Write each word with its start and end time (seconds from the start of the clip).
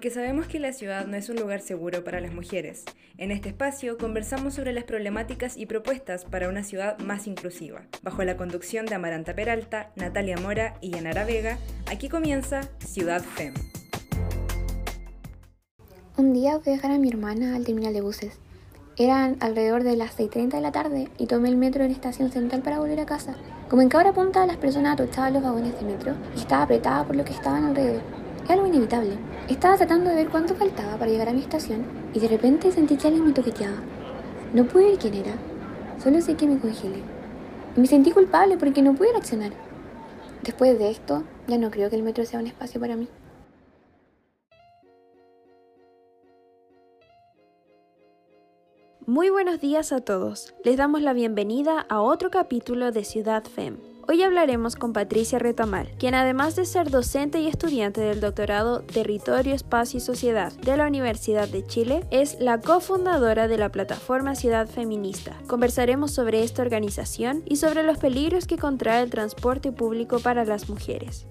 porque 0.00 0.14
sabemos 0.14 0.46
que 0.46 0.58
la 0.58 0.72
ciudad 0.72 1.06
no 1.06 1.18
es 1.18 1.28
un 1.28 1.36
lugar 1.36 1.60
seguro 1.60 2.02
para 2.02 2.20
las 2.20 2.32
mujeres. 2.32 2.84
En 3.18 3.30
este 3.30 3.50
espacio 3.50 3.98
conversamos 3.98 4.54
sobre 4.54 4.72
las 4.72 4.84
problemáticas 4.84 5.58
y 5.58 5.66
propuestas 5.66 6.24
para 6.24 6.48
una 6.48 6.64
ciudad 6.64 6.98
más 7.00 7.26
inclusiva. 7.26 7.82
Bajo 8.00 8.24
la 8.24 8.38
conducción 8.38 8.86
de 8.86 8.94
Amaranta 8.94 9.34
Peralta, 9.34 9.92
Natalia 9.96 10.38
Mora 10.38 10.78
y 10.80 10.92
Yanara 10.92 11.26
Vega, 11.26 11.58
aquí 11.84 12.08
comienza 12.08 12.62
Ciudad 12.78 13.20
FEM. 13.20 13.52
Un 16.16 16.32
día 16.32 16.58
fui 16.60 16.72
a 16.72 16.76
dejar 16.76 16.92
a 16.92 16.98
mi 16.98 17.10
hermana 17.10 17.54
al 17.54 17.66
terminal 17.66 17.92
de 17.92 18.00
buses. 18.00 18.38
Eran 18.96 19.36
alrededor 19.40 19.84
de 19.84 19.96
las 19.96 20.18
6.30 20.18 20.52
de 20.52 20.60
la 20.62 20.72
tarde 20.72 21.08
y 21.18 21.26
tomé 21.26 21.50
el 21.50 21.58
metro 21.58 21.84
en 21.84 21.90
Estación 21.90 22.32
Central 22.32 22.62
para 22.62 22.78
volver 22.78 23.00
a 23.00 23.04
casa. 23.04 23.36
Como 23.68 23.82
en 23.82 23.90
cada 23.90 24.14
punta 24.14 24.46
las 24.46 24.56
personas 24.56 24.94
atochaban 24.94 25.34
los 25.34 25.42
vagones 25.42 25.78
de 25.78 25.84
metro 25.84 26.14
y 26.34 26.38
estaba 26.38 26.62
apretada 26.62 27.04
por 27.04 27.16
lo 27.16 27.24
que 27.26 27.34
estaban 27.34 27.66
alrededor. 27.66 28.19
Algo 28.48 28.66
inevitable. 28.66 29.16
Estaba 29.48 29.76
tratando 29.76 30.10
de 30.10 30.16
ver 30.16 30.28
cuánto 30.28 30.54
faltaba 30.54 30.96
para 30.96 31.10
llegar 31.10 31.28
a 31.28 31.32
mi 31.32 31.40
estación 31.40 31.84
y 32.12 32.20
de 32.20 32.28
repente 32.28 32.72
sentí 32.72 32.96
que 32.96 33.06
alguien 33.06 33.26
me 33.26 33.32
toqueteaba. 33.32 33.76
No 34.52 34.64
pude 34.64 34.90
ver 34.90 34.98
quién 34.98 35.14
era, 35.14 35.34
solo 36.02 36.20
sé 36.20 36.34
que 36.34 36.46
me 36.46 36.58
congelé. 36.58 37.02
Me 37.76 37.86
sentí 37.86 38.10
culpable 38.10 38.56
porque 38.56 38.82
no 38.82 38.94
pude 38.94 39.12
reaccionar. 39.12 39.52
Después 40.42 40.78
de 40.78 40.90
esto, 40.90 41.22
ya 41.46 41.58
no 41.58 41.70
creo 41.70 41.90
que 41.90 41.96
el 41.96 42.02
metro 42.02 42.24
sea 42.24 42.40
un 42.40 42.46
espacio 42.46 42.80
para 42.80 42.96
mí. 42.96 43.08
Muy 49.06 49.30
buenos 49.30 49.60
días 49.60 49.92
a 49.92 50.00
todos. 50.00 50.54
Les 50.64 50.76
damos 50.76 51.02
la 51.02 51.12
bienvenida 51.12 51.80
a 51.88 52.00
otro 52.00 52.30
capítulo 52.30 52.92
de 52.92 53.04
Ciudad 53.04 53.44
FEM. 53.44 53.89
Hoy 54.08 54.22
hablaremos 54.22 54.76
con 54.76 54.92
Patricia 54.92 55.38
Retamal, 55.38 55.88
quien 55.98 56.14
además 56.14 56.56
de 56.56 56.64
ser 56.64 56.90
docente 56.90 57.40
y 57.40 57.46
estudiante 57.46 58.00
del 58.00 58.20
doctorado 58.20 58.80
Territorio, 58.80 59.54
Espacio 59.54 59.98
y 59.98 60.00
Sociedad 60.00 60.52
de 60.52 60.76
la 60.76 60.86
Universidad 60.86 61.48
de 61.48 61.64
Chile, 61.64 62.04
es 62.10 62.40
la 62.40 62.60
cofundadora 62.60 63.46
de 63.46 63.58
la 63.58 63.68
plataforma 63.68 64.34
Ciudad 64.34 64.66
Feminista. 64.66 65.36
Conversaremos 65.46 66.12
sobre 66.12 66.42
esta 66.42 66.62
organización 66.62 67.42
y 67.46 67.56
sobre 67.56 67.82
los 67.82 67.98
peligros 67.98 68.46
que 68.46 68.58
contrae 68.58 69.02
el 69.02 69.10
transporte 69.10 69.70
público 69.70 70.18
para 70.18 70.44
las 70.44 70.68
mujeres. 70.68 71.26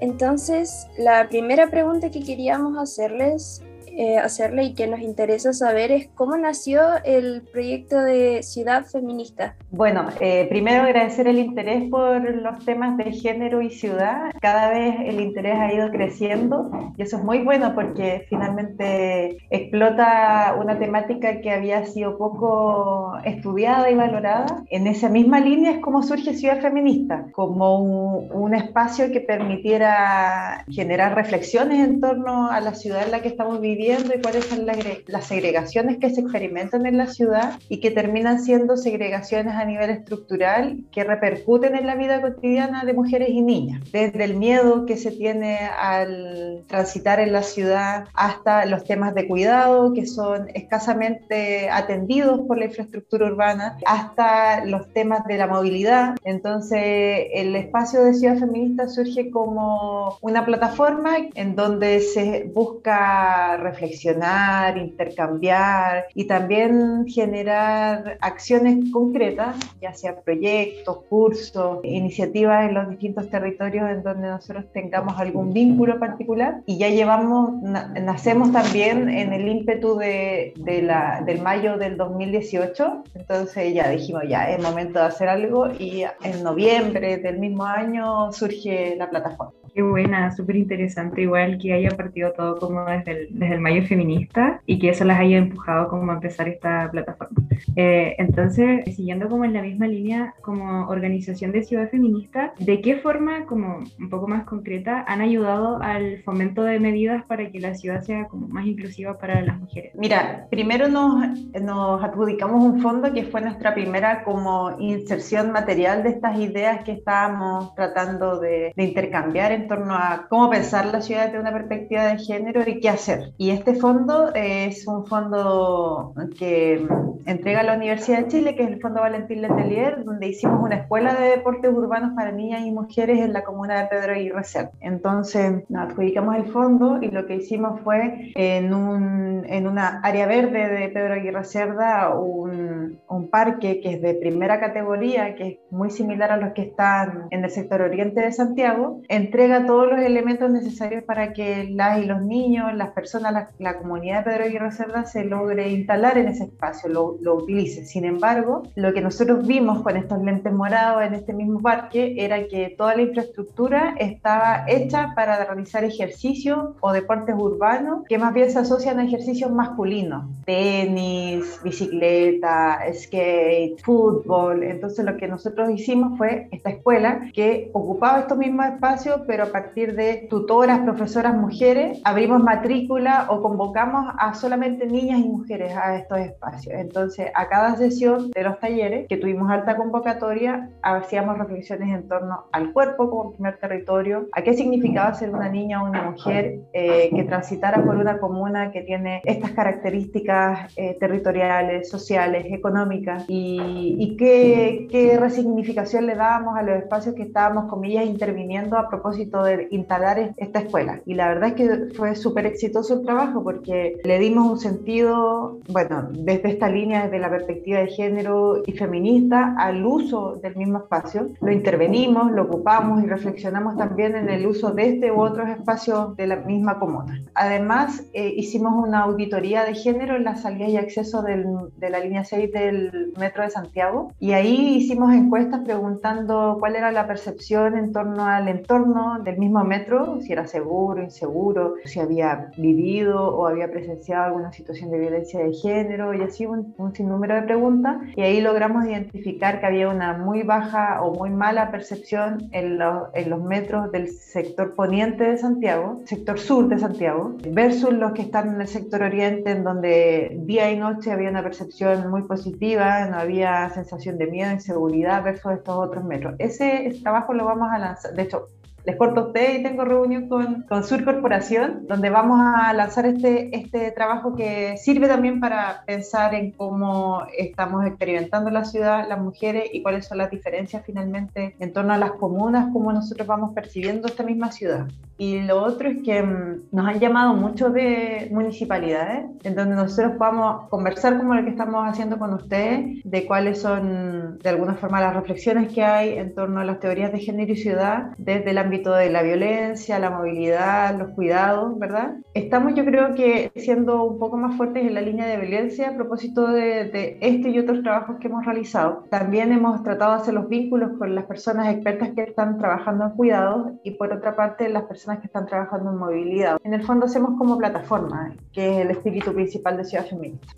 Entonces, 0.00 0.86
la 0.98 1.28
primera 1.28 1.70
pregunta 1.70 2.10
que 2.10 2.22
queríamos 2.22 2.76
hacerles 2.76 3.62
eh, 4.00 4.16
hacerle 4.16 4.62
y 4.62 4.74
que 4.74 4.86
nos 4.86 5.00
interesa 5.00 5.52
saber 5.52 5.90
es 5.90 6.08
cómo 6.14 6.36
nació 6.36 6.82
el 7.04 7.42
proyecto 7.52 8.00
de 8.00 8.44
Ciudad 8.44 8.84
Feminista. 8.84 9.56
Bueno, 9.72 10.06
eh, 10.20 10.46
primero 10.48 10.84
agradecer 10.84 11.26
el 11.26 11.40
interés 11.40 11.90
por 11.90 12.22
los 12.32 12.64
temas 12.64 12.96
de 12.96 13.10
género 13.10 13.60
y 13.60 13.70
ciudad. 13.70 14.30
Cada 14.40 14.70
vez 14.70 14.94
el 15.00 15.20
interés 15.20 15.56
ha 15.58 15.72
ido 15.72 15.90
creciendo 15.90 16.70
y 16.96 17.02
eso 17.02 17.16
es 17.16 17.24
muy 17.24 17.40
bueno 17.40 17.74
porque 17.74 18.24
finalmente 18.28 19.38
explota 19.50 20.54
una 20.60 20.78
temática 20.78 21.40
que 21.40 21.50
había 21.50 21.84
sido 21.84 22.18
poco 22.18 23.18
estudiada 23.24 23.90
y 23.90 23.96
valorada. 23.96 24.62
En 24.70 24.86
esa 24.86 25.08
misma 25.08 25.40
línea 25.40 25.72
es 25.72 25.78
como 25.80 26.04
surge 26.04 26.34
Ciudad 26.34 26.60
Feminista, 26.60 27.26
como 27.32 27.80
un, 27.80 28.30
un 28.30 28.54
espacio 28.54 29.10
que 29.10 29.20
permitiera 29.20 30.64
generar 30.70 31.16
reflexiones 31.16 31.80
en 31.80 32.00
torno 32.00 32.48
a 32.48 32.60
la 32.60 32.74
ciudad 32.74 33.02
en 33.04 33.10
la 33.10 33.22
que 33.22 33.28
estamos 33.28 33.60
viviendo 33.60 33.87
y 33.88 34.20
cuáles 34.20 34.44
son 34.44 34.66
las 34.66 35.24
segregaciones 35.26 35.96
que 35.96 36.10
se 36.10 36.20
experimentan 36.20 36.84
en 36.84 36.98
la 36.98 37.06
ciudad 37.06 37.58
y 37.70 37.80
que 37.80 37.90
terminan 37.90 38.40
siendo 38.40 38.76
segregaciones 38.76 39.54
a 39.54 39.64
nivel 39.64 39.88
estructural 39.88 40.80
que 40.92 41.04
repercuten 41.04 41.74
en 41.74 41.86
la 41.86 41.94
vida 41.94 42.20
cotidiana 42.20 42.84
de 42.84 42.92
mujeres 42.92 43.30
y 43.30 43.40
niñas. 43.40 43.80
Desde 43.90 44.24
el 44.24 44.34
miedo 44.34 44.84
que 44.84 44.98
se 44.98 45.10
tiene 45.10 45.58
al 45.58 46.64
transitar 46.66 47.18
en 47.18 47.32
la 47.32 47.42
ciudad 47.42 48.04
hasta 48.12 48.66
los 48.66 48.84
temas 48.84 49.14
de 49.14 49.26
cuidado 49.26 49.94
que 49.94 50.06
son 50.06 50.48
escasamente 50.52 51.70
atendidos 51.70 52.40
por 52.46 52.58
la 52.58 52.66
infraestructura 52.66 53.26
urbana, 53.26 53.78
hasta 53.86 54.66
los 54.66 54.92
temas 54.92 55.24
de 55.24 55.38
la 55.38 55.46
movilidad. 55.46 56.16
Entonces, 56.24 57.28
el 57.32 57.56
espacio 57.56 58.04
de 58.04 58.12
Ciudad 58.12 58.36
Feminista 58.36 58.86
surge 58.88 59.30
como 59.30 60.18
una 60.20 60.44
plataforma 60.44 61.16
en 61.34 61.56
donde 61.56 62.00
se 62.00 62.50
busca 62.54 63.56
reflexionar, 63.70 64.76
intercambiar 64.78 66.06
y 66.14 66.24
también 66.24 67.06
generar 67.06 68.18
acciones 68.20 68.90
concretas, 68.92 69.56
ya 69.80 69.92
sea 69.92 70.20
proyectos, 70.20 71.04
cursos, 71.08 71.80
iniciativas 71.84 72.68
en 72.68 72.74
los 72.74 72.88
distintos 72.88 73.28
territorios 73.30 73.90
en 73.90 74.02
donde 74.02 74.28
nosotros 74.28 74.64
tengamos 74.72 75.18
algún 75.18 75.52
vínculo 75.52 75.98
particular. 75.98 76.62
Y 76.66 76.78
ya 76.78 76.88
llevamos, 76.88 77.52
nacemos 77.62 78.52
también 78.52 79.08
en 79.08 79.32
el 79.32 79.48
ímpetu 79.48 79.96
de, 79.96 80.52
de 80.56 80.82
la, 80.82 81.22
del 81.24 81.40
mayo 81.42 81.76
del 81.76 81.96
2018, 81.96 83.04
entonces 83.14 83.74
ya 83.74 83.88
dijimos, 83.90 84.22
ya 84.28 84.50
es 84.50 84.62
momento 84.62 84.98
de 84.98 85.06
hacer 85.06 85.28
algo 85.28 85.68
y 85.78 86.04
en 86.22 86.42
noviembre 86.42 87.18
del 87.18 87.38
mismo 87.38 87.64
año 87.64 88.32
surge 88.32 88.96
la 88.96 89.10
plataforma. 89.10 89.52
Qué 89.74 89.82
buena, 89.82 90.34
súper 90.34 90.56
interesante, 90.56 91.22
igual 91.22 91.58
que 91.58 91.72
haya 91.72 91.90
partido 91.90 92.32
todo 92.32 92.58
como 92.58 92.84
desde 92.86 93.12
el, 93.12 93.28
desde 93.38 93.54
el 93.54 93.57
mayo 93.60 93.82
feminista 93.86 94.60
y 94.66 94.78
que 94.78 94.90
eso 94.90 95.04
las 95.04 95.18
haya 95.20 95.38
empujado 95.38 95.88
como 95.88 96.10
a 96.12 96.14
empezar 96.16 96.48
esta 96.48 96.90
plataforma. 96.90 97.42
Eh, 97.76 98.14
entonces, 98.18 98.84
siguiendo 98.94 99.28
como 99.28 99.44
en 99.44 99.52
la 99.52 99.62
misma 99.62 99.86
línea 99.86 100.34
como 100.42 100.88
organización 100.88 101.52
de 101.52 101.62
ciudad 101.62 101.90
feminista, 101.90 102.52
¿de 102.58 102.80
qué 102.80 102.96
forma, 102.96 103.46
como 103.46 103.80
un 103.98 104.10
poco 104.10 104.28
más 104.28 104.44
concreta, 104.44 105.04
han 105.06 105.20
ayudado 105.20 105.80
al 105.82 106.22
fomento 106.22 106.62
de 106.62 106.80
medidas 106.80 107.24
para 107.24 107.50
que 107.50 107.60
la 107.60 107.74
ciudad 107.74 108.02
sea 108.02 108.26
como 108.26 108.48
más 108.48 108.66
inclusiva 108.66 109.18
para 109.18 109.42
las 109.42 109.58
mujeres? 109.58 109.92
Mira, 109.94 110.46
primero 110.50 110.88
nos, 110.88 111.38
nos 111.60 112.02
adjudicamos 112.02 112.62
un 112.62 112.80
fondo 112.80 113.12
que 113.12 113.24
fue 113.24 113.40
nuestra 113.40 113.74
primera 113.74 114.24
como 114.24 114.76
inserción 114.78 115.52
material 115.52 116.02
de 116.02 116.10
estas 116.10 116.38
ideas 116.38 116.84
que 116.84 116.92
estábamos 116.92 117.74
tratando 117.74 118.40
de, 118.40 118.72
de 118.76 118.84
intercambiar 118.84 119.52
en 119.52 119.68
torno 119.68 119.94
a 119.94 120.26
cómo 120.28 120.50
pensar 120.50 120.86
la 120.86 121.00
ciudad 121.00 121.26
desde 121.26 121.40
una 121.40 121.52
perspectiva 121.52 122.04
de 122.04 122.18
género 122.18 122.62
y 122.66 122.80
qué 122.80 122.88
hacer. 122.88 123.32
Y 123.38 123.47
este 123.50 123.74
fondo 123.74 124.32
es 124.34 124.86
un 124.86 125.06
fondo 125.06 126.14
que 126.38 126.86
entrega 127.26 127.62
la 127.62 127.74
Universidad 127.74 128.20
de 128.20 128.28
Chile, 128.28 128.56
que 128.56 128.62
es 128.62 128.70
el 128.70 128.80
Fondo 128.80 129.00
Valentín 129.00 129.42
Letelier, 129.42 130.04
donde 130.04 130.28
hicimos 130.28 130.62
una 130.62 130.76
escuela 130.76 131.14
de 131.14 131.30
deportes 131.30 131.70
urbanos 131.72 132.12
para 132.14 132.32
niñas 132.32 132.62
y 132.64 132.70
mujeres 132.70 133.20
en 133.20 133.32
la 133.32 133.44
comuna 133.44 133.82
de 133.82 133.88
Pedro 133.88 134.12
Aguirre. 134.12 134.42
Entonces 134.80 135.64
nos 135.68 135.90
adjudicamos 135.90 136.36
el 136.36 136.46
fondo 136.52 136.98
y 137.02 137.10
lo 137.10 137.26
que 137.26 137.36
hicimos 137.36 137.80
fue 137.80 138.32
en, 138.34 138.72
un, 138.72 139.44
en 139.46 139.66
una 139.66 140.00
área 140.00 140.26
verde 140.26 140.68
de 140.68 140.88
Pedro 140.88 141.14
Aguirre 141.14 141.44
Cerda 141.44 142.14
un, 142.14 142.98
un 143.08 143.28
parque 143.28 143.80
que 143.80 143.94
es 143.94 144.02
de 144.02 144.14
primera 144.14 144.60
categoría, 144.60 145.34
que 145.34 145.48
es 145.48 145.58
muy 145.70 145.90
similar 145.90 146.32
a 146.32 146.36
los 146.36 146.52
que 146.52 146.62
están 146.62 147.26
en 147.30 147.44
el 147.44 147.50
sector 147.50 147.82
oriente 147.82 148.20
de 148.20 148.32
Santiago, 148.32 149.02
entrega 149.08 149.66
todos 149.66 149.88
los 149.88 150.00
elementos 150.00 150.50
necesarios 150.50 151.04
para 151.04 151.32
que 151.32 151.68
las 151.70 151.98
y 151.98 152.06
los 152.06 152.22
niños, 152.22 152.74
las 152.74 152.90
personas, 152.90 153.32
la, 153.58 153.78
comunidad 153.78 154.24
de 154.24 154.30
Pedro 154.30 154.44
Aguirre 154.44 154.72
Cerda 154.72 155.04
se 155.04 155.24
logre 155.24 155.68
instalar 155.70 156.18
en 156.18 156.28
ese 156.28 156.44
espacio, 156.44 156.88
lo, 156.88 157.16
lo, 157.20 157.34
utilice. 157.36 157.84
Sin 157.84 158.04
embargo, 158.04 158.62
lo 158.74 158.92
que 158.92 159.00
nosotros 159.00 159.46
vimos 159.46 159.82
con 159.82 159.96
estos 159.96 160.22
lentes 160.22 160.52
morados 160.52 161.02
en 161.02 161.14
este 161.14 161.32
mismo 161.32 161.60
parque 161.60 162.14
era 162.18 162.46
que 162.48 162.74
toda 162.76 162.96
la 162.96 163.02
infraestructura 163.02 163.94
estaba 163.98 164.64
hecha 164.66 165.12
para 165.14 165.44
realizar 165.44 165.84
ejercicios 165.84 166.76
o 166.80 166.92
deportes 166.92 167.34
urbanos 167.38 168.04
que 168.08 168.18
más 168.18 168.34
bien 168.34 168.50
se 168.50 168.58
asocian 168.58 168.98
a 168.98 169.04
ejercicios 169.04 169.50
masculinos, 169.50 170.24
tenis, 170.44 171.60
bicicleta, 171.62 172.80
skate, 172.92 173.80
fútbol. 173.82 174.62
Entonces 174.62 175.04
lo 175.04 175.16
que 175.16 175.28
nosotros 175.28 175.70
hicimos 175.70 176.16
fue 176.18 176.48
esta 176.50 176.70
escuela 176.70 177.30
que 177.32 177.70
ocupaba 177.72 178.20
estos 178.20 178.38
mismos 178.38 178.66
espacios, 178.66 179.22
pero 179.26 179.44
a 179.44 179.52
partir 179.52 179.94
de 179.94 180.26
tutoras, 180.28 180.80
profesoras 180.80 181.34
mujeres, 181.34 182.00
abrimos 182.04 182.42
matrícula 182.42 183.27
o 183.30 183.42
convocamos 183.42 184.12
a 184.18 184.34
solamente 184.34 184.86
niñas 184.86 185.20
y 185.20 185.28
mujeres 185.28 185.74
a 185.76 185.96
estos 185.96 186.18
espacios. 186.18 186.74
Entonces, 186.74 187.28
a 187.34 187.48
cada 187.48 187.76
sesión 187.76 188.30
de 188.30 188.42
los 188.42 188.58
talleres, 188.58 189.06
que 189.08 189.16
tuvimos 189.16 189.50
alta 189.50 189.76
convocatoria, 189.76 190.70
hacíamos 190.82 191.38
reflexiones 191.38 191.94
en 191.94 192.08
torno 192.08 192.44
al 192.52 192.72
cuerpo 192.72 193.10
como 193.10 193.32
primer 193.32 193.58
territorio, 193.58 194.26
a 194.32 194.42
qué 194.42 194.54
significaba 194.54 195.14
ser 195.14 195.30
una 195.30 195.48
niña 195.48 195.82
o 195.82 195.88
una 195.88 196.10
mujer 196.10 196.60
eh, 196.72 197.10
que 197.14 197.24
transitara 197.24 197.84
por 197.84 197.96
una 197.96 198.18
comuna 198.18 198.70
que 198.70 198.82
tiene 198.82 199.22
estas 199.24 199.52
características 199.52 200.72
eh, 200.76 200.96
territoriales, 200.98 201.88
sociales, 201.90 202.46
económicas, 202.50 203.24
y, 203.28 203.96
y 203.98 204.16
qué, 204.16 204.86
qué 204.90 205.18
resignificación 205.18 206.06
le 206.06 206.14
dábamos 206.14 206.56
a 206.56 206.62
los 206.62 206.76
espacios 206.76 207.14
que 207.14 207.22
estábamos, 207.22 207.68
comillas, 207.70 208.06
interviniendo 208.06 208.78
a 208.78 208.88
propósito 208.88 209.42
de 209.42 209.68
instalar 209.70 210.34
esta 210.36 210.60
escuela. 210.60 211.00
Y 211.06 211.14
la 211.14 211.28
verdad 211.28 211.50
es 211.50 211.54
que 211.54 211.94
fue 211.94 212.14
súper 212.14 212.46
exitoso 212.46 212.94
el 212.94 213.04
trabajo 213.04 213.17
porque 213.42 213.98
le 214.04 214.18
dimos 214.18 214.50
un 214.50 214.58
sentido, 214.58 215.58
bueno, 215.68 216.08
desde 216.12 216.50
esta 216.50 216.68
línea 216.68 217.04
desde 217.04 217.18
la 217.18 217.30
perspectiva 217.30 217.80
de 217.80 217.88
género 217.88 218.62
y 218.64 218.72
feminista 218.72 219.54
al 219.58 219.84
uso 219.84 220.36
del 220.42 220.56
mismo 220.56 220.78
espacio. 220.78 221.28
Lo 221.40 221.50
intervenimos, 221.50 222.30
lo 222.30 222.44
ocupamos 222.44 223.02
y 223.02 223.06
reflexionamos 223.06 223.76
también 223.76 224.14
en 224.14 224.28
el 224.28 224.46
uso 224.46 224.70
de 224.70 224.90
este 224.90 225.10
u 225.10 225.20
otros 225.20 225.48
espacios 225.48 226.16
de 226.16 226.26
la 226.26 226.36
misma 226.36 226.78
comuna. 226.78 227.20
Además, 227.34 228.04
eh, 228.12 228.32
hicimos 228.36 228.72
una 228.86 229.00
auditoría 229.00 229.64
de 229.64 229.74
género 229.74 230.16
en 230.16 230.24
la 230.24 230.36
salida 230.36 230.68
y 230.68 230.76
acceso 230.76 231.22
del, 231.22 231.44
de 231.76 231.90
la 231.90 232.00
línea 232.00 232.24
6 232.24 232.52
del 232.52 233.12
Metro 233.18 233.42
de 233.42 233.50
Santiago 233.50 234.12
y 234.20 234.32
ahí 234.32 234.76
hicimos 234.76 235.12
encuestas 235.12 235.60
preguntando 235.64 236.56
cuál 236.60 236.76
era 236.76 236.92
la 236.92 237.06
percepción 237.06 237.76
en 237.76 237.92
torno 237.92 238.24
al 238.24 238.48
entorno 238.48 239.18
del 239.24 239.38
mismo 239.38 239.64
metro, 239.64 240.20
si 240.20 240.32
era 240.32 240.46
seguro, 240.46 241.02
inseguro, 241.02 241.74
si 241.84 241.98
había 241.98 242.50
vivido 242.56 243.07
o 243.16 243.46
había 243.46 243.70
presenciado 243.70 244.24
alguna 244.24 244.52
situación 244.52 244.90
de 244.90 244.98
violencia 244.98 245.40
de 245.40 245.52
género 245.52 246.14
y 246.14 246.22
así 246.22 246.46
un, 246.46 246.74
un 246.78 246.94
sinnúmero 246.94 247.34
de 247.34 247.42
preguntas 247.42 247.98
y 248.16 248.22
ahí 248.22 248.40
logramos 248.40 248.84
identificar 248.86 249.60
que 249.60 249.66
había 249.66 249.88
una 249.88 250.18
muy 250.18 250.42
baja 250.42 251.02
o 251.02 251.14
muy 251.14 251.30
mala 251.30 251.70
percepción 251.70 252.48
en, 252.52 252.78
en 253.14 253.30
los 253.30 253.42
metros 253.42 253.90
del 253.92 254.08
sector 254.08 254.74
poniente 254.74 255.24
de 255.24 255.38
Santiago, 255.38 256.00
sector 256.04 256.38
sur 256.38 256.68
de 256.68 256.78
Santiago, 256.78 257.36
versus 257.50 257.92
los 257.92 258.12
que 258.12 258.22
están 258.22 258.54
en 258.54 258.60
el 258.60 258.68
sector 258.68 259.02
oriente 259.02 259.50
en 259.50 259.64
donde 259.64 260.36
día 260.44 260.70
y 260.70 260.78
noche 260.78 261.12
había 261.12 261.30
una 261.30 261.42
percepción 261.42 262.10
muy 262.10 262.22
positiva, 262.22 263.06
no 263.06 263.16
había 263.18 263.70
sensación 263.70 264.18
de 264.18 264.26
miedo, 264.26 264.52
inseguridad 264.52 265.22
versus 265.24 265.52
estos 265.52 265.74
otros 265.76 266.04
metros. 266.04 266.34
Ese 266.38 266.94
trabajo 267.02 267.32
lo 267.32 267.44
vamos 267.44 267.68
a 267.70 267.78
lanzar, 267.78 268.14
de 268.14 268.22
hecho 268.22 268.48
les 268.88 268.96
corto 268.96 269.20
a 269.20 269.26
usted 269.26 269.58
y 269.58 269.62
tengo 269.62 269.84
reunión 269.84 270.30
con, 270.30 270.62
con 270.62 270.82
Sur 270.82 271.04
Corporación, 271.04 271.86
donde 271.86 272.08
vamos 272.08 272.40
a 272.42 272.72
lanzar 272.72 273.04
este, 273.04 273.54
este 273.54 273.90
trabajo 273.90 274.34
que 274.34 274.78
sirve 274.78 275.06
también 275.08 275.40
para 275.40 275.82
pensar 275.84 276.34
en 276.34 276.52
cómo 276.52 277.26
estamos 277.36 277.84
experimentando 277.84 278.48
la 278.48 278.64
ciudad, 278.64 279.06
las 279.06 279.20
mujeres 279.20 279.64
y 279.74 279.82
cuáles 279.82 280.06
son 280.06 280.16
las 280.16 280.30
diferencias 280.30 280.84
finalmente 280.86 281.54
en 281.58 281.74
torno 281.74 281.92
a 281.92 281.98
las 281.98 282.12
comunas, 282.12 282.70
cómo 282.72 282.90
nosotros 282.90 283.28
vamos 283.28 283.52
percibiendo 283.54 284.08
esta 284.08 284.22
misma 284.22 284.52
ciudad. 284.52 284.88
Y 285.18 285.40
lo 285.40 285.62
otro 285.64 285.88
es 285.88 285.98
que 286.04 286.22
mm, 286.22 286.68
nos 286.70 286.86
han 286.86 287.00
llamado 287.00 287.34
muchos 287.34 287.72
de 287.74 288.28
municipalidades, 288.30 289.26
en 289.42 289.54
donde 289.56 289.74
nosotros 289.74 290.12
podamos 290.16 290.68
conversar 290.68 291.18
como 291.18 291.34
lo 291.34 291.42
que 291.44 291.50
estamos 291.50 291.84
haciendo 291.86 292.18
con 292.18 292.32
ustedes, 292.34 293.02
de 293.04 293.26
cuáles 293.26 293.60
son 293.60 294.38
de 294.38 294.48
alguna 294.48 294.74
forma 294.74 295.00
las 295.00 295.14
reflexiones 295.14 295.72
que 295.72 295.82
hay 295.82 296.16
en 296.18 296.34
torno 296.34 296.60
a 296.60 296.64
las 296.64 296.78
teorías 296.78 297.10
de 297.12 297.18
género 297.18 297.52
y 297.52 297.56
ciudad 297.56 298.12
desde 298.16 298.50
el 298.50 298.58
ámbito 298.58 298.92
de 298.92 299.10
la 299.10 299.22
violencia, 299.22 299.98
la 299.98 300.10
movilidad, 300.10 300.96
los 300.96 301.08
cuidados, 301.10 301.76
¿verdad? 301.80 302.14
Estamos 302.34 302.74
yo 302.74 302.84
creo 302.84 303.14
que 303.14 303.50
siendo 303.56 304.04
un 304.04 304.20
poco 304.20 304.36
más 304.36 304.56
fuertes 304.56 304.86
en 304.86 304.94
la 304.94 305.00
línea 305.00 305.26
de 305.26 305.36
violencia 305.36 305.90
a 305.90 305.96
propósito 305.96 306.46
de, 306.46 306.84
de 306.84 307.18
este 307.20 307.50
y 307.50 307.58
otros 307.58 307.82
trabajos 307.82 308.16
que 308.20 308.28
hemos 308.28 308.44
realizado. 308.44 309.04
También 309.10 309.50
hemos 309.50 309.82
tratado 309.82 310.12
de 310.12 310.22
hacer 310.22 310.34
los 310.34 310.48
vínculos 310.48 310.92
con 310.96 311.16
las 311.16 311.24
personas 311.24 311.74
expertas 311.74 312.10
que 312.14 312.22
están 312.22 312.58
trabajando 312.58 313.06
en 313.06 313.10
cuidados 313.12 313.72
y 313.82 313.92
por 313.92 314.12
otra 314.12 314.36
parte 314.36 314.68
las 314.68 314.84
personas 314.84 315.07
que 315.16 315.26
están 315.26 315.46
trabajando 315.46 315.90
en 315.90 315.96
movilidad. 315.96 316.58
En 316.64 316.74
el 316.74 316.82
fondo 316.82 317.06
hacemos 317.06 317.38
como 317.38 317.56
plataforma, 317.56 318.34
que 318.52 318.72
es 318.72 318.78
el 318.78 318.90
espíritu 318.90 319.32
principal 319.32 319.76
de 319.76 319.84
Ciudad 319.84 320.06
Feminista. 320.06 320.54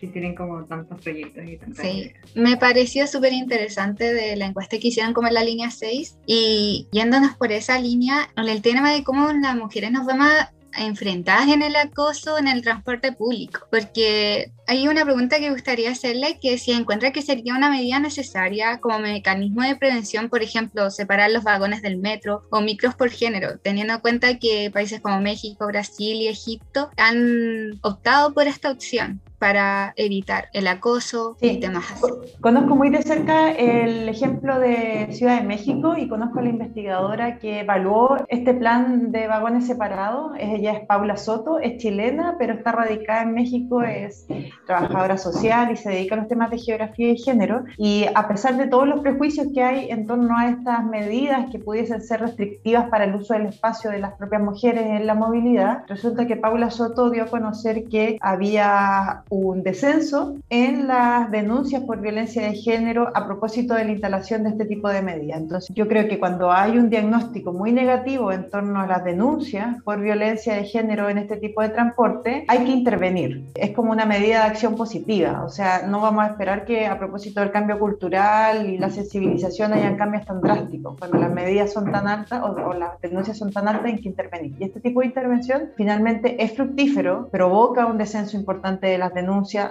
Que 0.00 0.06
tienen 0.06 0.34
como 0.34 0.64
tantos 0.64 1.00
proyectos 1.00 1.44
y 1.44 1.56
tantas 1.56 1.84
Sí, 1.84 2.12
me 2.34 2.56
pareció 2.56 3.06
súper 3.06 3.32
interesante 3.32 4.14
de 4.14 4.36
la 4.36 4.46
encuesta 4.46 4.78
que 4.78 4.88
hicieron 4.88 5.12
como 5.12 5.28
en 5.28 5.34
la 5.34 5.44
línea 5.44 5.70
6 5.70 6.18
y 6.26 6.88
yéndonos 6.92 7.36
por 7.36 7.50
esa 7.50 7.78
línea, 7.78 8.28
el 8.36 8.62
tema 8.62 8.92
de 8.92 9.02
cómo 9.02 9.32
las 9.32 9.56
mujeres 9.56 9.90
nos 9.90 10.06
vemos 10.06 10.28
enfrentadas 10.76 11.48
en 11.48 11.62
el 11.62 11.76
acoso 11.76 12.38
en 12.38 12.48
el 12.48 12.62
transporte 12.62 13.12
público, 13.12 13.66
porque 13.70 14.52
hay 14.66 14.88
una 14.88 15.04
pregunta 15.04 15.38
que 15.38 15.50
gustaría 15.50 15.90
hacerle, 15.90 16.38
que 16.40 16.58
si 16.58 16.72
encuentra 16.72 17.12
que 17.12 17.22
sería 17.22 17.54
una 17.54 17.70
medida 17.70 17.98
necesaria 17.98 18.78
como 18.80 18.98
mecanismo 19.00 19.62
de 19.62 19.76
prevención, 19.76 20.28
por 20.28 20.42
ejemplo, 20.42 20.90
separar 20.90 21.30
los 21.30 21.44
vagones 21.44 21.82
del 21.82 21.98
metro 21.98 22.42
o 22.50 22.60
micros 22.60 22.94
por 22.94 23.10
género, 23.10 23.58
teniendo 23.58 23.94
en 23.94 24.00
cuenta 24.00 24.38
que 24.38 24.70
países 24.72 25.00
como 25.00 25.20
México, 25.20 25.66
Brasil 25.66 26.16
y 26.16 26.28
Egipto 26.28 26.90
han 26.96 27.78
optado 27.82 28.32
por 28.32 28.46
esta 28.46 28.70
opción 28.70 29.20
para 29.42 29.92
evitar 29.96 30.50
el 30.52 30.68
acoso 30.68 31.36
y 31.40 31.58
temas 31.58 31.90
así. 31.90 32.04
Conozco 32.40 32.76
muy 32.76 32.90
de 32.90 33.02
cerca 33.02 33.50
el 33.50 34.08
ejemplo 34.08 34.60
de 34.60 35.08
Ciudad 35.10 35.40
de 35.40 35.44
México 35.44 35.96
y 35.96 36.06
conozco 36.06 36.38
a 36.38 36.42
la 36.42 36.50
investigadora 36.50 37.38
que 37.38 37.58
evaluó 37.58 38.18
este 38.28 38.54
plan 38.54 39.10
de 39.10 39.26
vagones 39.26 39.66
separados. 39.66 40.30
Ella 40.38 40.74
es 40.74 40.86
Paula 40.86 41.16
Soto, 41.16 41.58
es 41.58 41.78
chilena, 41.78 42.36
pero 42.38 42.54
está 42.54 42.70
radicada 42.70 43.22
en 43.22 43.34
México, 43.34 43.82
es 43.82 44.28
trabajadora 44.64 45.18
social 45.18 45.72
y 45.72 45.76
se 45.76 45.90
dedica 45.90 46.14
a 46.14 46.18
los 46.18 46.28
temas 46.28 46.48
de 46.52 46.58
geografía 46.58 47.10
y 47.10 47.18
género. 47.18 47.64
Y 47.78 48.06
a 48.14 48.28
pesar 48.28 48.56
de 48.56 48.68
todos 48.68 48.86
los 48.86 49.00
prejuicios 49.00 49.48
que 49.52 49.64
hay 49.64 49.90
en 49.90 50.06
torno 50.06 50.38
a 50.38 50.50
estas 50.50 50.84
medidas 50.84 51.50
que 51.50 51.58
pudiesen 51.58 52.00
ser 52.00 52.20
restrictivas 52.20 52.88
para 52.90 53.06
el 53.06 53.16
uso 53.16 53.34
del 53.34 53.46
espacio 53.46 53.90
de 53.90 53.98
las 53.98 54.12
propias 54.12 54.40
mujeres 54.40 54.84
en 54.84 55.04
la 55.04 55.16
movilidad, 55.16 55.82
resulta 55.88 56.28
que 56.28 56.36
Paula 56.36 56.70
Soto 56.70 57.10
dio 57.10 57.24
a 57.24 57.26
conocer 57.26 57.88
que 57.90 58.18
había 58.20 59.24
un 59.32 59.62
descenso 59.62 60.36
en 60.50 60.86
las 60.86 61.30
denuncias 61.30 61.82
por 61.84 62.02
violencia 62.02 62.42
de 62.42 62.54
género 62.54 63.10
a 63.14 63.24
propósito 63.24 63.72
de 63.72 63.86
la 63.86 63.92
instalación 63.92 64.42
de 64.42 64.50
este 64.50 64.66
tipo 64.66 64.90
de 64.90 65.00
medidas. 65.00 65.40
Entonces, 65.40 65.74
yo 65.74 65.88
creo 65.88 66.06
que 66.06 66.18
cuando 66.18 66.52
hay 66.52 66.76
un 66.76 66.90
diagnóstico 66.90 67.50
muy 67.50 67.72
negativo 67.72 68.30
en 68.30 68.50
torno 68.50 68.80
a 68.80 68.86
las 68.86 69.02
denuncias 69.04 69.82
por 69.84 70.00
violencia 70.02 70.54
de 70.54 70.64
género 70.64 71.08
en 71.08 71.16
este 71.16 71.38
tipo 71.38 71.62
de 71.62 71.70
transporte, 71.70 72.44
hay 72.46 72.58
que 72.66 72.72
intervenir. 72.72 73.46
Es 73.54 73.70
como 73.70 73.90
una 73.90 74.04
medida 74.04 74.40
de 74.40 74.50
acción 74.50 74.76
positiva, 74.76 75.42
o 75.46 75.48
sea, 75.48 75.86
no 75.88 76.02
vamos 76.02 76.24
a 76.24 76.28
esperar 76.28 76.66
que 76.66 76.86
a 76.86 76.98
propósito 76.98 77.40
del 77.40 77.52
cambio 77.52 77.78
cultural 77.78 78.68
y 78.68 78.76
la 78.76 78.90
sensibilización 78.90 79.72
hayan 79.72 79.96
cambios 79.96 80.26
tan 80.26 80.42
drásticos. 80.42 80.98
Cuando 80.98 81.16
las 81.16 81.32
medidas 81.32 81.72
son 81.72 81.90
tan 81.90 82.06
altas 82.06 82.42
o, 82.42 82.48
o 82.48 82.74
las 82.74 83.00
denuncias 83.00 83.38
son 83.38 83.50
tan 83.50 83.66
altas, 83.66 83.86
hay 83.86 83.98
que 83.98 84.10
intervenir. 84.10 84.56
Y 84.58 84.64
este 84.64 84.80
tipo 84.80 85.00
de 85.00 85.06
intervención 85.06 85.70
finalmente 85.74 86.42
es 86.44 86.52
fructífero, 86.52 87.28
provoca 87.30 87.86
un 87.86 87.96
descenso 87.96 88.36
importante 88.36 88.88
de 88.88 88.98
las 88.98 89.08
denuncias 89.08 89.21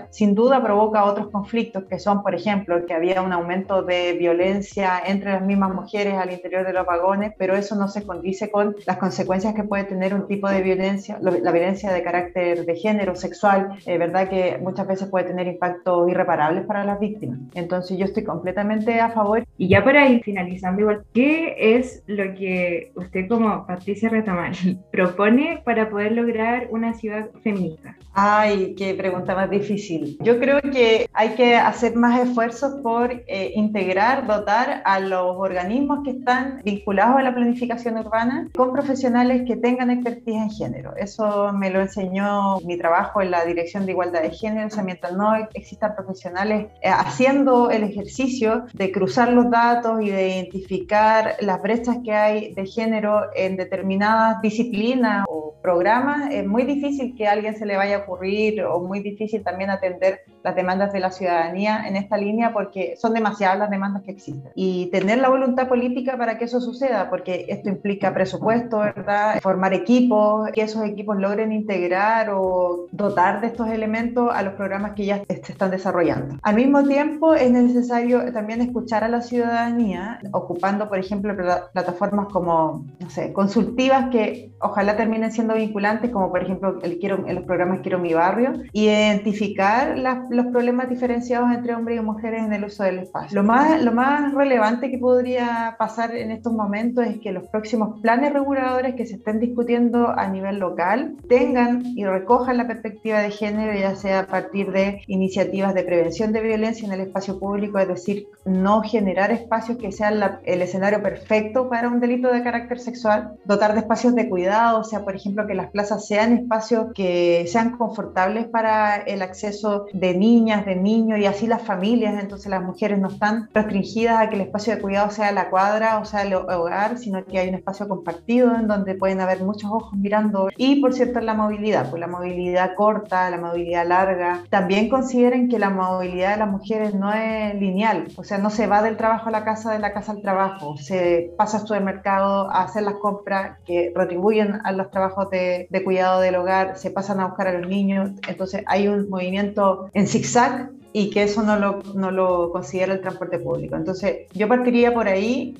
sin 0.09 0.35
duda 0.35 0.61
provoca 0.61 1.03
otros 1.03 1.29
conflictos 1.29 1.85
que 1.85 1.99
son, 1.99 2.23
por 2.23 2.35
ejemplo, 2.35 2.85
que 2.85 2.93
había 2.93 3.21
un 3.21 3.33
aumento 3.33 3.83
de 3.83 4.13
violencia 4.13 5.01
entre 5.05 5.31
las 5.31 5.43
mismas 5.43 5.73
mujeres 5.73 6.15
al 6.15 6.31
interior 6.31 6.65
de 6.65 6.73
los 6.73 6.85
vagones, 6.85 7.33
pero 7.37 7.55
eso 7.55 7.75
no 7.75 7.87
se 7.87 8.05
condice 8.05 8.49
con 8.51 8.75
las 8.85 8.97
consecuencias 8.97 9.53
que 9.53 9.63
puede 9.63 9.83
tener 9.85 10.13
un 10.13 10.27
tipo 10.27 10.49
de 10.49 10.61
violencia, 10.61 11.19
la 11.21 11.51
violencia 11.51 11.91
de 11.91 12.03
carácter 12.03 12.65
de 12.65 12.75
género, 12.75 13.15
sexual, 13.15 13.77
es 13.85 13.99
verdad 13.99 14.29
que 14.29 14.57
muchas 14.61 14.87
veces 14.87 15.07
puede 15.09 15.25
tener 15.25 15.47
impactos 15.47 16.09
irreparables 16.09 16.65
para 16.65 16.83
las 16.83 16.99
víctimas. 16.99 17.39
Entonces 17.53 17.97
yo 17.97 18.05
estoy 18.05 18.23
completamente 18.23 18.99
a 18.99 19.09
favor. 19.09 19.45
Y 19.57 19.69
ya 19.69 19.83
para 19.83 20.07
ir 20.07 20.23
finalizando 20.23 20.81
igual, 20.81 21.03
¿qué 21.13 21.55
es 21.57 22.03
lo 22.07 22.33
que 22.35 22.91
usted 22.95 23.27
como 23.27 23.65
Patricia 23.65 24.09
Retamal 24.09 24.53
propone 24.91 25.61
para 25.63 25.89
poder 25.89 26.13
lograr 26.13 26.67
una 26.71 26.93
ciudad 26.93 27.29
feminista? 27.43 27.95
Ay, 28.13 28.75
qué 28.75 28.93
pregunta 28.93 29.35
más 29.35 29.49
difícil. 29.49 30.17
Yo 30.19 30.37
creo 30.37 30.59
que 30.61 31.09
hay 31.13 31.29
que 31.29 31.55
hacer 31.55 31.95
más 31.95 32.19
esfuerzos 32.19 32.81
por 32.81 33.11
eh, 33.11 33.53
integrar, 33.55 34.27
dotar 34.27 34.81
a 34.83 34.99
los 34.99 35.37
organismos 35.37 35.99
que 36.03 36.11
están 36.11 36.61
vinculados 36.63 37.17
a 37.17 37.23
la 37.23 37.33
planificación 37.33 37.97
urbana 37.97 38.49
con 38.53 38.73
profesionales 38.73 39.43
que 39.47 39.55
tengan 39.55 39.91
expertise 39.91 40.35
en 40.35 40.49
género. 40.49 40.93
Eso 40.97 41.53
me 41.53 41.69
lo 41.69 41.79
enseñó 41.79 42.59
mi 42.61 42.77
trabajo 42.77 43.21
en 43.21 43.31
la 43.31 43.45
Dirección 43.45 43.85
de 43.85 43.93
Igualdad 43.93 44.23
de 44.23 44.31
Género. 44.31 44.67
O 44.67 44.69
sea, 44.69 44.83
mientras 44.83 45.13
no 45.13 45.33
existan 45.53 45.95
profesionales 45.95 46.67
eh, 46.81 46.89
haciendo 46.89 47.71
el 47.71 47.83
ejercicio 47.83 48.65
de 48.73 48.91
cruzar 48.91 49.31
los 49.31 49.49
datos 49.49 50.01
y 50.01 50.09
de 50.09 50.35
identificar 50.35 51.35
las 51.39 51.61
brechas 51.61 51.99
que 52.03 52.13
hay 52.13 52.53
de 52.53 52.65
género 52.65 53.27
en 53.35 53.55
determinadas 53.55 54.41
disciplinas 54.41 55.25
o 55.29 55.55
programas, 55.61 56.31
es 56.31 56.45
muy 56.45 56.63
difícil 56.63 57.15
que 57.15 57.27
a 57.27 57.31
alguien 57.31 57.55
se 57.55 57.65
le 57.65 57.77
vaya 57.77 58.00
ocurrir 58.03 58.63
o 58.63 58.79
muy 58.79 58.99
difícil 59.01 59.43
también 59.43 59.69
atender 59.69 60.21
las 60.43 60.55
demandas 60.55 60.93
de 60.93 60.99
la 60.99 61.11
ciudadanía 61.11 61.87
en 61.87 61.95
esta 61.95 62.17
línea 62.17 62.53
porque 62.53 62.95
son 62.97 63.13
demasiadas 63.13 63.59
las 63.59 63.69
demandas 63.69 64.03
que 64.03 64.11
existen. 64.11 64.51
Y 64.55 64.87
tener 64.87 65.19
la 65.19 65.29
voluntad 65.29 65.67
política 65.67 66.17
para 66.17 66.37
que 66.37 66.45
eso 66.45 66.61
suceda, 66.61 67.09
porque 67.09 67.45
esto 67.49 67.69
implica 67.69 68.13
presupuesto, 68.13 68.79
¿verdad? 68.79 69.39
Formar 69.41 69.73
equipos, 69.73 70.49
que 70.51 70.61
esos 70.61 70.83
equipos 70.85 71.17
logren 71.17 71.51
integrar 71.51 72.29
o 72.31 72.87
dotar 72.91 73.41
de 73.41 73.47
estos 73.47 73.69
elementos 73.69 74.29
a 74.33 74.43
los 74.43 74.53
programas 74.53 74.91
que 74.91 75.05
ya 75.05 75.23
se 75.27 75.51
están 75.51 75.71
desarrollando. 75.71 76.37
Al 76.41 76.55
mismo 76.55 76.83
tiempo, 76.83 77.33
es 77.35 77.51
necesario 77.51 78.31
también 78.33 78.61
escuchar 78.61 79.03
a 79.03 79.09
la 79.09 79.21
ciudadanía, 79.21 80.19
ocupando, 80.31 80.89
por 80.89 80.99
ejemplo, 80.99 81.35
plataformas 81.73 82.27
como, 82.27 82.85
no 82.99 83.09
sé, 83.09 83.33
consultivas 83.33 84.09
que 84.11 84.51
ojalá 84.59 84.95
terminen 84.95 85.31
siendo 85.31 85.55
vinculantes, 85.55 86.11
como 86.11 86.29
por 86.29 86.43
ejemplo 86.43 86.79
el 86.81 86.99
quiero, 86.99 87.27
en 87.27 87.35
los 87.35 87.43
programas 87.43 87.81
Quiero 87.81 87.99
mi 87.99 88.13
barrio, 88.13 88.53
identificar 88.73 89.97
los 90.31 90.47
problemas 90.47 90.89
diferenciados 90.89 91.51
entre 91.51 91.75
hombres 91.75 91.99
y 91.99 92.03
mujeres 92.03 92.43
en 92.43 92.53
el 92.53 92.63
uso 92.63 92.83
del 92.83 92.99
espacio. 92.99 93.35
Lo 93.35 93.45
más, 93.45 93.83
lo 93.83 93.91
más 93.91 94.33
relevante 94.33 94.89
que 94.89 94.97
podría 94.97 95.75
pasar 95.77 96.15
en 96.15 96.31
estos 96.31 96.53
momentos 96.53 97.05
es 97.05 97.19
que 97.19 97.33
los 97.33 97.47
próximos 97.49 97.99
planes 97.99 98.31
reguladores 98.31 98.95
que 98.95 99.05
se 99.05 99.15
estén 99.15 99.41
discutiendo 99.41 100.07
a 100.07 100.27
nivel 100.27 100.57
local 100.59 101.17
tengan 101.27 101.83
y 101.97 102.05
recojan 102.05 102.55
la 102.55 102.65
perspectiva 102.65 103.19
de 103.19 103.29
género, 103.31 103.77
ya 103.77 103.95
sea 103.95 104.19
a 104.19 104.27
partir 104.27 104.71
de 104.71 105.01
iniciativas 105.07 105.73
de 105.73 105.83
prevención 105.83 106.31
de 106.31 106.41
violencia 106.41 106.87
en 106.87 106.93
el 106.93 107.01
espacio 107.01 107.37
público, 107.37 107.79
es 107.79 107.89
decir, 107.89 108.27
no 108.45 108.83
generar 108.83 109.31
espacios 109.31 109.77
que 109.79 109.91
sean 109.91 110.21
el 110.45 110.61
escenario 110.61 111.03
perfecto 111.03 111.67
para 111.67 111.89
un 111.89 111.99
delito 111.99 112.31
de 112.31 112.41
carácter 112.41 112.79
sexual, 112.79 113.33
dotar 113.43 113.73
de 113.73 113.81
espacios 113.81 114.15
de 114.15 114.29
cuidado, 114.29 114.79
o 114.79 114.83
sea, 114.85 115.03
por 115.03 115.13
ejemplo, 115.13 115.45
que 115.45 115.55
las 115.55 115.71
plazas 115.71 116.07
sean 116.07 116.31
espacios 116.37 116.93
que 116.95 117.45
sean 117.47 117.75
confortables 117.77 118.45
para 118.45 118.95
el 118.95 119.21
acceso 119.21 119.87
de 119.91 120.20
niñas, 120.21 120.65
de 120.65 120.75
niños 120.75 121.17
y 121.19 121.25
así 121.25 121.47
las 121.47 121.63
familias, 121.63 122.21
entonces 122.21 122.47
las 122.49 122.61
mujeres 122.61 122.99
no 122.99 123.07
están 123.07 123.49
restringidas 123.53 124.19
a 124.19 124.29
que 124.29 124.35
el 124.35 124.41
espacio 124.41 124.75
de 124.75 124.81
cuidado 124.81 125.09
sea 125.09 125.31
la 125.31 125.49
cuadra 125.49 125.97
o 125.97 126.05
sea 126.05 126.21
el 126.21 126.35
hogar, 126.35 126.99
sino 126.99 127.25
que 127.25 127.39
hay 127.39 127.49
un 127.49 127.55
espacio 127.55 127.87
compartido 127.87 128.53
en 128.55 128.67
donde 128.67 128.93
pueden 128.93 129.19
haber 129.19 129.41
muchos 129.43 129.71
ojos 129.71 129.93
mirando. 129.97 130.49
Y 130.57 130.79
por 130.79 130.93
cierto 130.93 131.19
la 131.21 131.33
movilidad, 131.33 131.89
pues 131.89 131.99
la 131.99 132.07
movilidad 132.07 132.75
corta, 132.75 133.29
la 133.31 133.37
movilidad 133.37 133.87
larga, 133.87 134.43
también 134.49 134.89
consideren 134.89 135.49
que 135.49 135.57
la 135.57 135.71
movilidad 135.71 136.33
de 136.33 136.37
las 136.37 136.51
mujeres 136.51 136.93
no 136.93 137.11
es 137.11 137.55
lineal, 137.55 138.07
o 138.15 138.23
sea, 138.23 138.37
no 138.37 138.51
se 138.51 138.67
va 138.67 138.83
del 138.83 138.97
trabajo 138.97 139.29
a 139.29 139.31
la 139.31 139.43
casa, 139.43 139.73
de 139.73 139.79
la 139.79 139.91
casa 139.93 140.11
al 140.11 140.21
trabajo, 140.21 140.77
se 140.77 141.33
pasa 141.37 141.57
al 141.57 141.67
supermercado 141.67 142.49
a 142.51 142.63
hacer 142.63 142.83
las 142.83 142.95
compras 142.95 143.57
que 143.65 143.91
retribuyen 143.95 144.59
a 144.63 144.71
los 144.71 144.91
trabajos 144.91 145.29
de, 145.31 145.67
de 145.69 145.83
cuidado 145.83 146.21
del 146.21 146.35
hogar, 146.35 146.77
se 146.77 146.91
pasan 146.91 147.19
a 147.19 147.27
buscar 147.27 147.47
a 147.47 147.53
los 147.57 147.67
niños, 147.67 148.11
entonces 148.27 148.63
hay 148.67 148.87
un 148.87 149.09
movimiento 149.09 149.89
en 149.93 150.07
zigzag 150.11 150.71
y 150.93 151.09
que 151.09 151.23
eso 151.23 151.41
no 151.43 151.57
lo, 151.57 151.81
no 151.95 152.11
lo 152.11 152.51
considera 152.51 152.93
el 152.93 153.01
transporte 153.01 153.39
público. 153.39 153.75
Entonces, 153.75 154.27
yo 154.33 154.47
partiría 154.47 154.93
por 154.93 155.07
ahí 155.07 155.55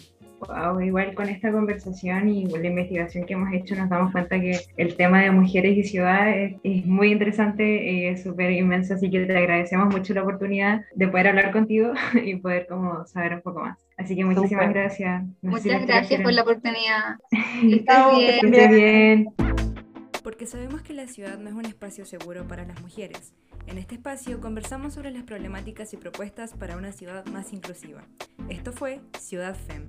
igual 0.84 1.14
con 1.14 1.30
esta 1.30 1.52
conversación 1.52 2.30
y 2.30 2.46
la 2.46 2.68
investigación 2.68 3.26
que 3.26 3.34
hemos 3.34 3.54
hecho 3.54 3.76
nos 3.76 3.90
damos 3.90 4.12
cuenta 4.12 4.40
que 4.40 4.60
el 4.78 4.96
tema 4.96 5.22
de 5.22 5.32
mujeres 5.32 5.78
y 5.78 5.84
ciudades 5.84 6.56
es, 6.64 6.86
muy 6.86 7.12
interesante 7.12 7.64
y 7.64 8.06
es 8.08 8.24
súper 8.24 8.52
inmenso, 8.52 8.96
así 8.96 9.10
que 9.10 9.26
te 9.26 9.38
agradecemos 9.38 9.94
mucho 9.94 10.14
la 10.14 10.24
oportunidad 10.24 10.82
de 10.96 11.08
poder 11.08 11.28
hablar 11.28 11.52
contigo 11.52 11.94
y 12.24 12.36
poder 12.36 12.68
como 12.68 13.06
saber 13.06 13.36
un 13.36 13.42
poco 13.42 13.62
más. 13.62 13.78
Así 13.98 14.16
que 14.16 14.26
muchísimas 14.26 14.70
gracias. 14.70 15.24
Muchas 15.42 15.86
gracias 15.86 16.22
por 16.22 16.34
la 16.34 16.42
oportunidad. 16.42 17.18
Que 17.62 18.40
estés 18.40 18.70
bien. 18.70 19.28
Porque 20.24 20.46
sabemos 20.46 20.82
que 20.82 20.94
la 20.94 21.08
ciudad 21.08 21.38
no 21.38 21.50
es 21.50 21.56
un 21.56 21.66
espacio 21.66 22.06
seguro 22.06 22.48
para 22.48 22.66
las 22.66 22.82
mujeres. 22.82 23.34
En 23.72 23.78
este 23.78 23.96
espacio 23.96 24.42
conversamos 24.42 24.96
sobre 24.96 25.12
las 25.12 25.24
problemáticas 25.24 25.94
y 25.94 25.98
propuestas 25.98 26.52
para 26.52 26.76
una 26.76 26.92
ciudad 26.92 27.26
más 27.28 27.54
inclusiva. 27.54 28.04
Esto 28.50 28.74
fue 28.74 29.00
Ciudad 29.18 29.56
FEM. 29.56 29.88